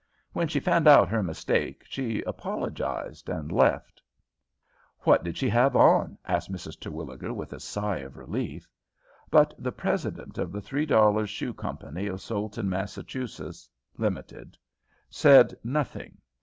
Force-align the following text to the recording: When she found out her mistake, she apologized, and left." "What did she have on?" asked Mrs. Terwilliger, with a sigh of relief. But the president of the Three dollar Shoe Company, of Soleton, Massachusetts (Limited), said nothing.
When 0.33 0.47
she 0.47 0.59
found 0.59 0.87
out 0.87 1.09
her 1.09 1.21
mistake, 1.21 1.83
she 1.87 2.23
apologized, 2.23 3.29
and 3.29 3.51
left." 3.51 4.01
"What 5.01 5.23
did 5.23 5.37
she 5.37 5.47
have 5.49 5.75
on?" 5.75 6.17
asked 6.25 6.51
Mrs. 6.51 6.79
Terwilliger, 6.79 7.31
with 7.35 7.53
a 7.53 7.59
sigh 7.59 7.97
of 7.99 8.17
relief. 8.17 8.67
But 9.29 9.53
the 9.59 9.71
president 9.71 10.39
of 10.39 10.51
the 10.51 10.59
Three 10.61 10.87
dollar 10.87 11.27
Shoe 11.27 11.53
Company, 11.53 12.07
of 12.07 12.19
Soleton, 12.19 12.67
Massachusetts 12.67 13.69
(Limited), 13.95 14.57
said 15.07 15.55
nothing. 15.63 16.17